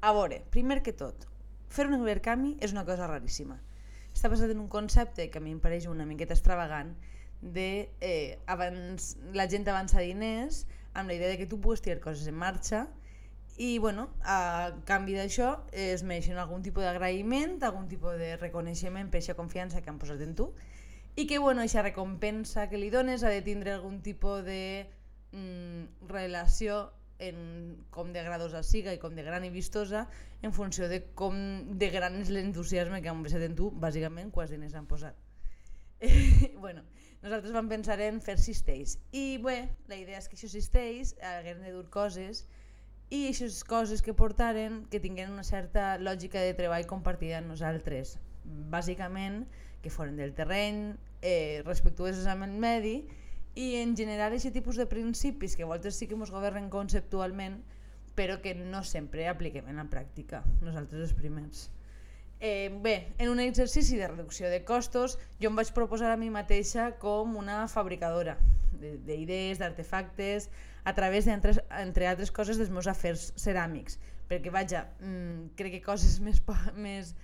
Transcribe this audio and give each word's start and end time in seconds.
A 0.00 0.12
veure, 0.12 0.42
primer 0.52 0.82
que 0.84 0.92
tot, 0.92 1.26
fer 1.72 1.86
un 1.88 1.96
intercanvi 1.96 2.56
és 2.60 2.74
una 2.74 2.84
cosa 2.88 3.08
raríssima. 3.08 3.56
Està 4.14 4.30
basat 4.32 4.52
en 4.52 4.60
un 4.62 4.68
concepte 4.72 5.28
que 5.30 5.40
a 5.40 5.44
mi 5.44 5.52
em 5.54 5.60
pareix 5.60 5.86
una 5.90 6.06
miqueta 6.08 6.36
extravagant 6.36 6.94
de 7.40 7.90
eh, 8.00 8.38
abans, 8.46 9.16
la 9.36 9.48
gent 9.48 9.66
avança 9.68 10.00
diners 10.00 10.64
amb 10.94 11.10
la 11.10 11.16
idea 11.16 11.28
de 11.28 11.36
que 11.38 11.48
tu 11.48 11.60
pugues 11.60 11.82
tirar 11.84 12.00
coses 12.00 12.26
en 12.28 12.36
marxa 12.36 12.86
i 13.56 13.78
bueno, 13.78 14.08
a 14.24 14.72
canvi 14.88 15.16
d'això 15.16 15.50
es 15.72 16.02
mereixen 16.04 16.36
algun 16.40 16.64
tipus 16.64 16.84
d'agraïment, 16.84 17.56
algun 17.64 17.88
tipus 17.88 18.18
de 18.20 18.34
reconeixement 18.40 19.08
per 19.12 19.20
aquesta 19.20 19.36
confiança 19.36 19.80
que 19.80 19.92
han 19.92 20.00
posat 20.00 20.20
en 20.24 20.34
tu 20.36 20.50
i 21.16 21.24
que 21.26 21.38
bueno, 21.38 21.62
aquesta 21.64 21.84
recompensa 21.86 22.68
que 22.68 22.80
li 22.80 22.90
dones 22.92 23.24
ha 23.24 23.32
de 23.32 23.40
tindre 23.44 23.72
algun 23.72 24.02
tipus 24.04 24.44
de 24.44 24.86
mm, 25.32 26.08
relació 26.12 26.90
en 27.18 27.86
com 27.90 28.12
de 28.12 28.22
gradosa 28.22 28.62
siga 28.66 28.92
i 28.94 29.00
com 29.00 29.14
de 29.16 29.24
gran 29.24 29.44
i 29.44 29.50
vistosa 29.50 30.06
en 30.42 30.52
funció 30.52 30.88
de 30.88 31.00
com 31.16 31.36
de 31.78 31.88
gran 31.90 32.18
és 32.20 32.32
l'entusiasme 32.32 33.00
que 33.02 33.08
han 33.12 33.22
posat 33.24 33.46
en 33.46 33.56
tu, 33.56 33.70
bàsicament, 33.70 34.32
quants 34.34 34.52
diners 34.52 34.76
han 34.76 34.88
posat. 34.90 35.16
bueno, 36.64 36.82
nosaltres 37.22 37.54
vam 37.56 37.70
pensar 37.72 37.96
en 38.04 38.20
fer 38.20 38.36
cistells 38.40 38.98
i 39.16 39.38
bé, 39.42 39.62
la 39.88 39.96
idea 39.96 40.20
és 40.20 40.28
que 40.28 40.36
això 40.36 40.50
cistells 40.52 41.14
haguem 41.24 41.64
de 41.64 41.72
dur 41.72 41.86
coses 41.90 42.44
i 43.08 43.28
aquestes 43.28 43.62
coses 43.64 44.02
que 44.02 44.16
portaren 44.18 44.82
que 44.90 45.00
tinguin 45.00 45.30
una 45.32 45.46
certa 45.46 45.94
lògica 46.02 46.42
de 46.42 46.56
treball 46.58 46.88
compartida 46.90 47.38
amb 47.38 47.52
nosaltres. 47.54 48.16
Bàsicament, 48.44 49.44
que 49.82 49.92
foren 49.94 50.18
del 50.18 50.34
terreny, 50.34 50.96
eh, 51.22 51.62
respectuosos 51.64 52.26
amb 52.26 52.44
el 52.48 52.56
medi 52.58 52.96
i 53.56 53.76
en 53.80 53.96
general 53.96 54.36
aquest 54.36 54.54
tipus 54.54 54.76
de 54.76 54.86
principis 54.86 55.56
que 55.56 55.64
a 55.64 55.70
voltes 55.70 55.96
sí 55.96 56.06
que 56.06 56.14
ens 56.14 56.30
governen 56.30 56.68
conceptualment 56.70 57.62
però 58.16 58.40
que 58.40 58.54
no 58.56 58.82
sempre 58.84 59.26
apliquem 59.28 59.66
en 59.68 59.80
la 59.80 59.88
pràctica, 59.92 60.42
nosaltres 60.64 61.10
els 61.10 61.16
primers. 61.16 61.66
Eh, 62.40 62.68
bé, 62.84 63.12
en 63.16 63.30
un 63.32 63.40
exercici 63.40 63.96
de 63.96 64.08
reducció 64.08 64.48
de 64.52 64.62
costos 64.64 65.16
jo 65.40 65.48
em 65.48 65.56
vaig 65.56 65.72
proposar 65.76 66.10
a 66.12 66.20
mi 66.20 66.28
mateixa 66.32 66.90
com 67.00 67.36
una 67.40 67.64
fabricadora 67.72 68.36
d'idees, 68.76 69.56
d'artefactes, 69.60 70.50
a 70.84 70.92
través 70.94 71.24
d'entre 71.24 71.54
entre 71.80 72.08
altres 72.08 72.30
coses 72.30 72.60
dels 72.60 72.72
meus 72.72 72.88
afers 72.92 73.30
ceràmics. 73.40 73.96
Perquè, 74.28 74.52
vaja, 74.52 74.84
mmm, 75.00 75.56
crec 75.56 75.78
que 75.78 75.86
coses 75.86 76.20
més... 76.26 76.42
més 76.76 77.14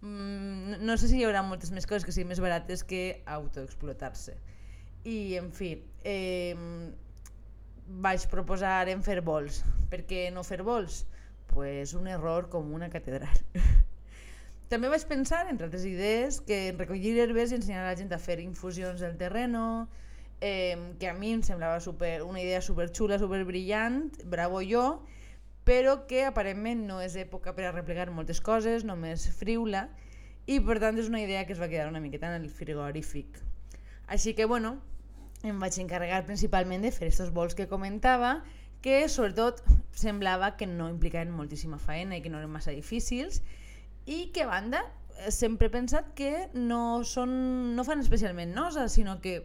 mmm, 0.00 0.80
no 0.80 0.96
sé 0.96 1.10
si 1.10 1.20
hi 1.20 1.26
haurà 1.28 1.44
moltes 1.44 1.70
més 1.70 1.86
coses 1.86 2.06
que 2.06 2.14
siguin 2.14 2.32
més 2.32 2.40
barates 2.40 2.84
que 2.84 3.22
autoexplotar-se. 3.26 4.38
I, 5.04 5.36
en 5.36 5.50
fi, 5.50 5.72
eh, 6.04 6.54
vaig 7.86 8.26
proposar 8.30 8.88
en 8.88 9.02
fer 9.02 9.20
vols. 9.26 9.62
Per 9.90 10.04
què 10.08 10.28
no 10.34 10.44
fer 10.46 10.62
vols? 10.62 11.02
Pues 11.52 11.94
un 11.98 12.06
error 12.08 12.48
com 12.52 12.70
una 12.72 12.88
catedral. 12.90 13.42
També 14.72 14.88
vaig 14.88 15.02
pensar, 15.04 15.42
entre 15.50 15.66
altres 15.66 15.84
idees, 15.84 16.40
que 16.40 16.68
en 16.70 16.78
recollir 16.80 17.18
herbes 17.20 17.52
i 17.52 17.58
ensenyar 17.58 17.82
a 17.82 17.90
la 17.90 17.98
gent 17.98 18.14
a 18.14 18.20
fer 18.22 18.38
infusions 18.40 19.02
del 19.04 19.18
terreno, 19.20 19.88
eh, 20.40 20.78
que 20.98 21.10
a 21.10 21.14
mi 21.18 21.34
em 21.34 21.42
semblava 21.44 21.82
super, 21.84 22.22
una 22.24 22.40
idea 22.40 22.62
super 22.64 22.88
xula, 22.88 23.18
super 23.20 23.42
brillant, 23.44 24.06
bravo 24.24 24.62
jo, 24.64 25.02
però 25.68 26.06
que 26.08 26.24
aparentment 26.24 26.86
no 26.88 27.02
és 27.04 27.18
època 27.20 27.52
per 27.54 27.68
a 27.68 27.74
replegar 27.76 28.08
moltes 28.10 28.40
coses, 28.40 28.86
només 28.88 29.28
friula, 29.36 29.88
i 30.48 30.58
per 30.64 30.80
tant 30.82 30.96
és 30.98 31.12
una 31.12 31.20
idea 31.22 31.44
que 31.46 31.52
es 31.54 31.60
va 31.60 31.68
quedar 31.68 31.90
una 31.90 32.00
miqueta 32.00 32.32
en 32.32 32.40
el 32.40 32.48
frigorífic. 32.50 33.51
Així 34.12 34.34
que, 34.36 34.44
bueno, 34.44 34.74
em 35.48 35.60
vaig 35.62 35.78
encarregar 35.80 36.26
principalment 36.28 36.82
de 36.84 36.90
fer 36.92 37.06
aquests 37.08 37.32
vols 37.32 37.56
que 37.56 37.64
comentava, 37.70 38.34
que 38.84 39.06
sobretot 39.08 39.62
semblava 39.96 40.50
que 40.58 40.66
no 40.68 40.90
implicaven 40.92 41.32
moltíssima 41.32 41.78
feina 41.80 42.18
i 42.18 42.20
que 42.20 42.32
no 42.32 42.42
eren 42.42 42.52
massa 42.52 42.74
difícils, 42.76 43.40
i 44.04 44.26
que 44.34 44.44
a 44.44 44.50
banda 44.50 44.82
sempre 45.30 45.70
he 45.70 45.72
pensat 45.72 46.12
que 46.18 46.32
no, 46.52 46.82
són, 47.08 47.32
no 47.78 47.86
fan 47.88 48.04
especialment 48.04 48.52
nosa, 48.52 48.88
sinó 48.92 49.16
que 49.24 49.38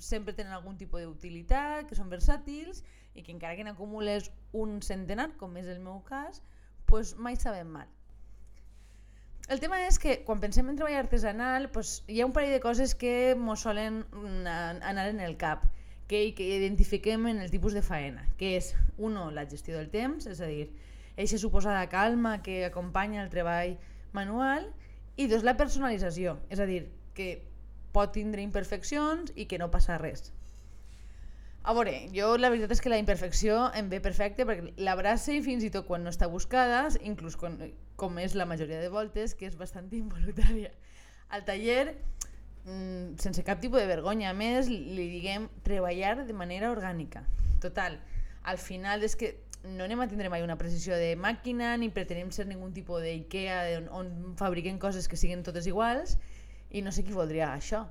sempre 0.00 0.34
tenen 0.34 0.56
algun 0.56 0.80
tipus 0.80 1.04
d'utilitat, 1.04 1.86
que 1.86 1.98
són 1.98 2.10
versàtils 2.10 2.82
i 3.14 3.22
que 3.22 3.34
encara 3.34 3.54
que 3.58 3.66
n'acumules 3.68 4.30
un 4.56 4.80
centenar, 4.82 5.30
com 5.38 5.54
és 5.60 5.68
el 5.68 5.78
meu 5.84 6.00
cas, 6.08 6.42
pues 6.90 7.14
mai 7.14 7.38
sabem 7.38 7.68
mal. 7.78 7.88
El 9.50 9.58
tema 9.58 9.80
és 9.82 9.96
que 9.98 10.12
quan 10.22 10.38
pensem 10.38 10.68
en 10.70 10.76
treball 10.78 10.94
artesanal 10.94 11.64
pues, 11.74 12.04
hi 12.06 12.20
ha 12.22 12.26
un 12.28 12.30
parell 12.30 12.52
de 12.54 12.60
coses 12.62 12.92
que 12.94 13.32
ens 13.32 13.64
solen 13.66 14.04
anar 14.46 15.08
en 15.10 15.18
el 15.18 15.34
cap 15.40 15.64
que, 16.06 16.20
que 16.38 16.46
identifiquem 16.54 17.26
en 17.26 17.40
el 17.42 17.50
tipus 17.50 17.74
de 17.74 17.82
faena, 17.82 18.22
que 18.38 18.52
és, 18.60 18.68
uno, 18.94 19.24
la 19.34 19.48
gestió 19.50 19.74
del 19.74 19.90
temps, 19.90 20.28
és 20.30 20.38
a 20.38 20.46
dir, 20.46 20.68
eixa 21.18 21.42
suposada 21.42 21.88
calma 21.90 22.36
que 22.46 22.60
acompanya 22.68 23.24
el 23.24 23.32
treball 23.34 23.74
manual, 24.14 24.70
i 25.18 25.26
dos, 25.26 25.42
la 25.42 25.56
personalització, 25.58 26.36
és 26.46 26.62
a 26.62 26.70
dir, 26.70 26.84
que 27.18 27.42
pot 27.90 28.14
tindre 28.14 28.46
imperfeccions 28.46 29.34
i 29.34 29.50
que 29.50 29.58
no 29.58 29.72
passa 29.74 29.98
res. 29.98 30.30
A 31.62 31.74
veure, 31.76 31.92
jo 32.14 32.32
la 32.40 32.48
veritat 32.48 32.72
és 32.72 32.80
que 32.80 32.88
la 32.88 32.98
imperfecció 33.00 33.66
em 33.76 33.90
ve 33.92 33.98
perfecte 34.00 34.46
perquè 34.48 34.72
l'abraça 34.80 35.34
i 35.36 35.42
fins 35.44 35.64
i 35.66 35.68
tot 35.72 35.84
quan 35.84 36.00
no 36.06 36.12
està 36.12 36.28
buscada, 36.32 36.86
inclús 37.04 37.36
quan, 37.36 37.58
com 38.00 38.16
és 38.22 38.36
la 38.38 38.46
majoria 38.48 38.80
de 38.80 38.88
voltes, 38.88 39.34
que 39.36 39.44
és 39.50 39.58
bastant 39.60 39.90
involuntària. 39.98 40.72
Al 41.28 41.44
taller, 41.44 41.98
mmm, 42.64 43.20
sense 43.20 43.44
cap 43.44 43.60
tipus 43.60 43.84
de 43.84 43.90
vergonya, 43.92 44.32
a 44.32 44.38
més, 44.38 44.72
li 44.72 45.06
diguem 45.12 45.50
treballar 45.66 46.16
de 46.24 46.32
manera 46.32 46.72
orgànica. 46.72 47.26
Total, 47.60 48.00
al 48.48 48.56
final 48.58 49.04
és 49.04 49.18
que 49.20 49.34
no 49.68 49.84
anem 49.84 50.00
a 50.00 50.08
tindre 50.08 50.32
mai 50.32 50.40
una 50.40 50.56
precisió 50.56 50.96
de 50.96 51.12
màquina 51.20 51.74
ni 51.76 51.90
pretenem 51.92 52.32
ser 52.32 52.46
ningun 52.48 52.72
tipus 52.72 53.04
d'IKEA 53.04 53.60
on, 53.82 53.90
on 54.00 54.36
fabriquem 54.40 54.80
coses 54.80 55.12
que 55.12 55.20
siguin 55.20 55.44
totes 55.44 55.68
iguals, 55.68 56.16
i 56.72 56.80
no 56.80 56.88
sé 56.88 57.04
qui 57.04 57.12
voldria 57.12 57.52
això. 57.52 57.84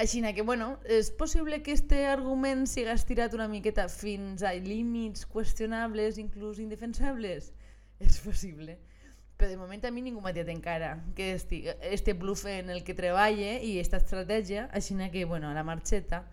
Així 0.00 0.22
que, 0.32 0.40
bueno, 0.40 0.78
és 0.88 1.10
possible 1.10 1.58
que 1.62 1.74
este 1.76 2.06
argument 2.08 2.62
siga 2.64 2.94
estirat 2.96 3.34
una 3.36 3.48
miqueta 3.52 3.84
fins 3.92 4.40
a 4.42 4.54
límits 4.54 5.26
qüestionables, 5.28 6.16
inclús 6.16 6.56
indefensables? 6.58 7.50
És 8.00 8.16
possible. 8.24 8.78
Però 9.36 9.50
de 9.50 9.58
moment 9.60 9.84
a 9.84 9.90
mi 9.92 10.00
ningú 10.00 10.22
m'ha 10.24 10.32
dit 10.32 10.48
encara 10.48 10.94
que 11.18 11.34
este 11.34 12.14
bluff 12.14 12.46
en 12.48 12.72
el 12.72 12.80
que 12.82 12.96
treballe 12.96 13.58
i 13.60 13.76
esta 13.78 14.00
estratègia, 14.00 14.70
així 14.72 14.96
que, 15.12 15.26
bueno, 15.26 15.52
la 15.52 15.64
marxeta. 15.68 16.24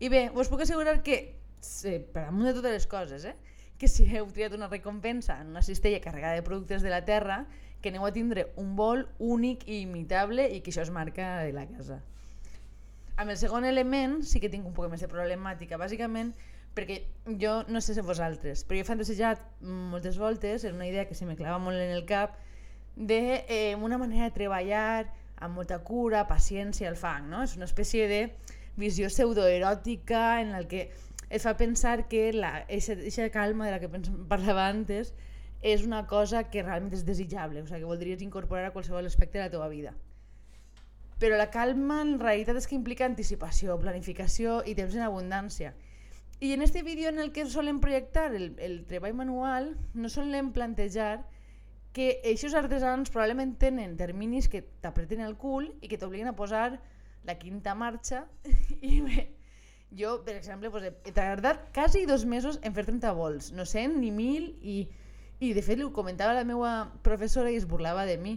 I 0.00 0.08
bé, 0.08 0.30
us 0.34 0.50
puc 0.50 0.66
assegurar 0.66 1.04
que, 1.06 1.38
sí, 1.60 2.00
per 2.02 2.26
amunt 2.26 2.50
de 2.50 2.58
totes 2.58 2.74
les 2.74 2.86
coses, 2.90 3.24
eh, 3.24 3.36
que 3.78 3.86
si 3.86 4.02
heu 4.02 4.26
triat 4.34 4.52
una 4.58 4.66
recompensa 4.66 5.40
en 5.40 5.54
una 5.54 5.62
cistella 5.62 6.00
carregada 6.00 6.34
de 6.34 6.42
productes 6.42 6.82
de 6.82 6.90
la 6.90 7.04
terra, 7.04 7.46
que 7.80 7.94
aneu 7.94 8.02
a 8.02 8.10
tindre 8.10 8.50
un 8.56 8.74
vol 8.74 9.06
únic 9.18 9.62
i 9.68 9.84
imitable 9.86 10.50
i 10.50 10.58
que 10.58 10.74
això 10.74 10.82
es 10.82 10.90
marca 10.90 11.38
de 11.46 11.52
la 11.54 11.68
casa. 11.70 12.02
Amb 13.16 13.30
el 13.30 13.36
segon 13.36 13.66
element 13.68 14.22
sí 14.24 14.40
que 14.40 14.50
tinc 14.52 14.66
un 14.66 14.74
poc 14.76 14.88
més 14.90 15.02
de 15.04 15.10
problemàtica, 15.10 15.80
bàsicament 15.80 16.32
perquè 16.72 17.02
jo 17.40 17.58
no 17.68 17.82
sé 17.84 17.94
si 17.94 18.04
vosaltres, 18.04 18.64
però 18.64 18.78
jo 18.78 18.84
he 18.86 18.88
fantasejat 18.88 19.42
moltes 19.60 20.16
voltes 20.18 20.64
en 20.64 20.78
una 20.78 20.88
idea 20.88 21.04
que 21.08 21.14
se 21.14 21.26
me 21.28 21.36
clava 21.36 21.58
molt 21.60 21.76
en 21.76 21.92
el 21.92 22.06
cap 22.08 22.38
de 22.96 23.44
eh, 23.48 23.74
una 23.76 23.98
manera 23.98 24.30
de 24.30 24.36
treballar 24.36 25.10
amb 25.42 25.58
molta 25.58 25.80
cura, 25.84 26.26
paciència 26.28 26.88
al 26.88 26.96
fang, 26.96 27.28
no? 27.28 27.42
És 27.44 27.56
una 27.58 27.68
espècie 27.68 28.06
de 28.08 28.22
visió 28.80 29.10
pseudoeròtica 29.12 30.40
en 30.40 30.54
la 30.56 30.62
que 30.68 30.86
et 31.28 31.42
fa 31.44 31.56
pensar 31.56 32.06
que 32.08 32.30
la, 32.32 32.62
eixa 32.68 33.28
calma 33.34 33.68
de 33.68 33.74
la 33.74 33.80
que 33.82 33.90
parlava 34.30 34.68
antes 34.68 35.12
és 35.62 35.84
una 35.86 36.06
cosa 36.06 36.44
que 36.50 36.64
realment 36.64 36.96
és 36.96 37.04
desitjable, 37.06 37.62
o 37.62 37.68
sigui, 37.68 37.82
que 37.84 37.92
voldries 37.92 38.24
incorporar 38.24 38.70
a 38.70 38.74
qualsevol 38.74 39.06
aspecte 39.06 39.38
de 39.38 39.44
la 39.44 39.52
teva 39.52 39.68
vida. 39.72 39.94
Però 41.22 41.36
la 41.38 41.50
calma 41.54 42.00
en 42.02 42.16
realitat 42.18 42.58
és 42.58 42.66
que 42.66 42.74
implica 42.74 43.06
anticipació, 43.06 43.76
planificació 43.78 44.60
i 44.66 44.74
temps 44.74 44.96
en 44.98 45.04
abundància. 45.06 45.70
I 46.42 46.50
en 46.56 46.62
este 46.66 46.82
vídeo 46.82 47.12
en 47.12 47.20
el 47.22 47.30
que 47.30 47.44
solen 47.46 47.78
projectar 47.78 48.32
el, 48.34 48.56
el 48.58 48.80
treball 48.90 49.14
manual, 49.14 49.76
no 49.94 50.10
solen 50.10 50.50
plantejar 50.56 51.20
que 51.94 52.08
aquests 52.24 52.56
artesans 52.58 53.12
probablement 53.14 53.54
tenen 53.60 53.94
terminis 54.00 54.48
que 54.50 54.64
t'apreten 54.82 55.22
el 55.22 55.36
cul 55.38 55.68
i 55.78 55.92
que 55.92 56.00
t'obliguen 56.00 56.32
a 56.32 56.34
posar 56.34 56.80
la 57.28 57.36
quinta 57.38 57.76
marxa 57.78 58.24
i 58.80 58.98
bé, 59.04 59.28
jo, 59.94 60.16
per 60.26 60.34
exemple, 60.34 60.72
pues, 60.74 60.88
he 60.90 61.14
tardat 61.14 61.68
quasi 61.76 62.02
dos 62.10 62.26
mesos 62.26 62.58
en 62.66 62.74
fer 62.74 62.88
30 62.88 63.14
vols, 63.14 63.52
no 63.54 63.68
sé, 63.68 63.86
ni 63.86 64.10
mil 64.10 64.56
i 64.62 64.80
i 65.42 65.50
de 65.56 65.62
fet 65.66 65.80
ho 65.82 65.88
comentava 65.90 66.36
la 66.36 66.44
meva 66.46 66.72
professora 67.02 67.50
i 67.50 67.56
es 67.58 67.64
burlava 67.66 68.04
de 68.06 68.14
mi. 68.16 68.36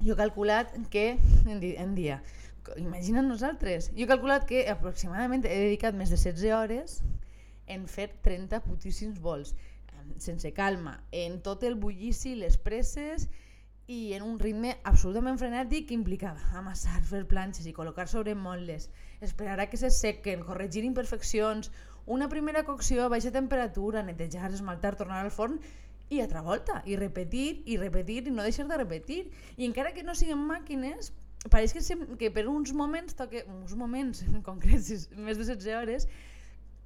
Jo 0.00 0.14
he 0.14 0.18
calculat 0.18 0.72
que, 0.90 1.18
en, 1.46 1.60
di 1.60 1.74
en 1.80 1.94
dia, 1.94 2.22
imagina't 2.80 3.28
nosaltres, 3.28 3.90
jo 3.94 4.04
he 4.04 4.10
calculat 4.10 4.48
que 4.48 4.64
aproximadament 4.72 5.44
he 5.46 5.60
dedicat 5.68 5.94
més 5.96 6.10
de 6.10 6.18
16 6.18 6.50
hores 6.56 6.98
en 7.66 7.86
fer 7.88 8.10
30 8.24 8.60
putíssims 8.64 9.20
vols, 9.20 9.54
sense 10.18 10.50
calma, 10.52 10.98
en 11.12 11.40
tot 11.42 11.64
el 11.64 11.74
bullici, 11.80 12.34
les 12.36 12.58
presses 12.60 13.28
i 13.86 14.14
en 14.16 14.24
un 14.24 14.38
ritme 14.40 14.74
absolutament 14.88 15.38
frenètic 15.40 15.88
que 15.88 15.96
implicava 15.96 16.40
amassar, 16.58 17.02
fer 17.04 17.24
planxes 17.28 17.66
i 17.68 17.74
col·locar 17.76 18.06
sobre 18.08 18.34
motlles, 18.34 18.88
esperar 19.20 19.58
a 19.60 19.68
que 19.68 19.80
se 19.80 19.90
sequen, 19.92 20.44
corregir 20.44 20.84
imperfeccions, 20.88 21.70
una 22.06 22.28
primera 22.28 22.64
cocció 22.64 23.04
a 23.04 23.10
baixa 23.12 23.32
temperatura, 23.32 24.02
netejar, 24.04 24.52
esmaltar, 24.52 24.96
tornar 24.96 25.22
al 25.24 25.32
forn 25.32 25.60
i 26.14 26.22
altra 26.22 26.42
volta, 26.42 26.80
i 26.86 26.96
repetir, 27.00 27.62
i 27.66 27.76
repetir, 27.80 28.22
i 28.28 28.32
no 28.34 28.46
deixar 28.46 28.66
de 28.70 28.78
repetir. 28.80 29.24
I 29.56 29.66
encara 29.68 29.92
que 29.96 30.04
no 30.06 30.14
siguin 30.14 30.40
màquines, 30.48 31.12
pareix 31.50 31.74
que, 31.76 31.82
sem 31.84 32.06
que 32.20 32.30
per 32.34 32.46
uns 32.48 32.72
moments, 32.72 33.16
toque, 33.18 33.44
uns 33.50 33.74
moments 33.76 34.24
en 34.30 34.40
concret, 34.46 34.88
més 35.16 35.40
de 35.40 35.44
16 35.44 35.76
hores, 35.80 36.08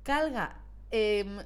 calga 0.09 0.51
eh, 0.91 1.45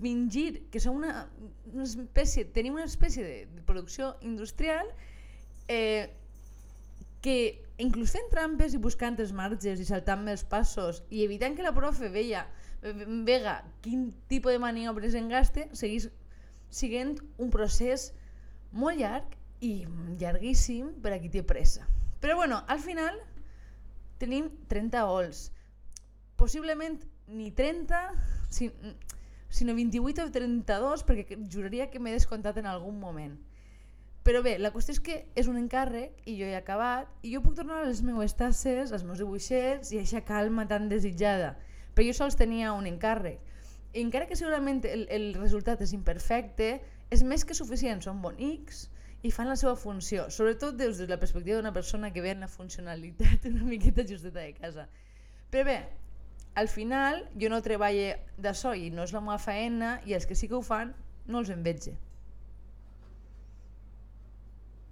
fingir 0.00 0.68
que 0.70 0.80
som 0.80 0.96
una, 1.00 1.26
una 1.72 1.86
espècie, 1.88 2.44
tenim 2.54 2.76
una 2.78 2.86
espècie 2.86 3.24
de, 3.24 3.38
de 3.50 3.62
producció 3.66 4.14
industrial 4.22 4.86
eh, 5.68 6.10
que 7.22 7.36
inclús 7.82 8.12
fent 8.14 8.28
trampes 8.30 8.74
i 8.74 8.80
buscant 8.82 9.18
els 9.22 9.32
marges 9.34 9.80
i 9.80 9.86
saltant 9.88 10.28
els 10.30 10.44
passos 10.46 11.02
i 11.10 11.24
evitant 11.24 11.56
que 11.58 11.66
la 11.66 11.74
profe 11.74 12.10
veia, 12.12 12.46
vega 13.26 13.60
quin 13.82 14.10
tipus 14.30 14.54
de 14.54 14.62
maniobres 14.62 15.14
engaste, 15.18 15.68
seguís 15.78 16.08
siguent 16.72 17.18
un 17.38 17.52
procés 17.52 18.10
molt 18.72 18.98
llarg 18.98 19.36
i 19.62 19.84
llarguíssim 20.18 20.94
per 21.04 21.14
a 21.14 21.20
qui 21.22 21.30
té 21.30 21.44
pressa. 21.46 21.86
Però 22.22 22.36
bueno, 22.38 22.62
al 22.66 22.80
final 22.80 23.18
tenim 24.18 24.48
30 24.70 25.04
ols. 25.06 25.50
Possiblement 26.40 26.98
ni 27.28 27.50
30, 27.50 28.00
sinó 29.48 29.74
28 29.74 30.24
o 30.24 30.30
32, 30.34 31.04
perquè 31.06 31.38
juraria 31.52 31.90
que 31.90 32.00
m'he 32.00 32.14
descomptat 32.14 32.58
en 32.58 32.68
algun 32.70 32.98
moment. 32.98 33.36
Però 34.22 34.38
bé, 34.42 34.54
la 34.62 34.70
qüestió 34.70 34.94
és 34.94 35.00
que 35.02 35.16
és 35.34 35.48
un 35.50 35.58
encàrrec 35.58 36.20
i 36.30 36.36
jo 36.38 36.46
he 36.46 36.54
acabat 36.54 37.10
i 37.26 37.32
jo 37.34 37.42
puc 37.42 37.56
tornar 37.58 37.80
a 37.82 37.88
les 37.88 38.04
meves 38.06 38.36
tasses, 38.38 38.92
als 38.94 39.02
meus 39.02 39.18
dibuixets 39.18 39.90
i 39.90 39.98
aquesta 39.98 40.22
calma 40.26 40.68
tan 40.70 40.86
desitjada. 40.90 41.56
Però 41.92 42.06
jo 42.06 42.14
sols 42.14 42.38
tenia 42.38 42.72
un 42.72 42.86
encàrrec. 42.86 43.42
Encara 43.94 44.26
que 44.26 44.36
segurament 44.38 44.80
el, 44.88 45.06
el 45.12 45.32
resultat 45.36 45.82
és 45.84 45.92
imperfecte, 45.92 46.78
és 47.12 47.22
més 47.28 47.44
que 47.44 47.56
suficient, 47.56 48.00
són 48.00 48.22
bonics 48.24 48.86
i 49.22 49.30
fan 49.30 49.50
la 49.50 49.56
seva 49.60 49.74
funció, 49.76 50.30
sobretot 50.32 50.78
des 50.78 50.98
de 50.98 51.06
la 51.10 51.18
perspectiva 51.20 51.58
d'una 51.58 51.74
persona 51.76 52.10
que 52.12 52.22
ve 52.24 52.32
en 52.32 52.40
la 52.42 52.48
funcionalitat 52.48 53.44
una 53.50 53.66
miqueta 53.68 54.06
justeta 54.08 54.40
de 54.40 54.54
casa. 54.56 54.88
Però 55.52 55.66
bé, 55.68 55.76
al 56.54 56.68
final 56.68 57.22
jo 57.40 57.52
no 57.52 57.60
treballo 57.64 58.14
d'això 58.40 58.72
i 58.76 58.88
no 58.90 59.04
és 59.04 59.12
la 59.12 59.20
meva 59.20 59.38
feina 59.40 59.98
i 60.08 60.16
els 60.16 60.26
que 60.26 60.36
sí 60.36 60.48
que 60.48 60.56
ho 60.56 60.64
fan 60.64 60.96
no 61.28 61.44
els 61.44 61.52
envetge. 61.52 61.94